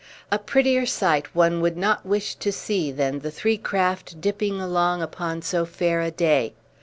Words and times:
A 0.31 0.39
prettier 0.39 0.87
sight 0.87 1.35
one 1.35 1.61
would 1.61 1.77
not 1.77 2.07
wish 2.07 2.33
than 2.33 2.39
to 2.41 2.51
see 2.51 2.91
the 2.91 3.29
three 3.29 3.55
craft 3.59 4.19
dipping 4.19 4.59
along 4.59 5.03
upon 5.03 5.43
so 5.43 5.63
fair 5.63 6.01
a 6.01 6.09
day. 6.09 6.55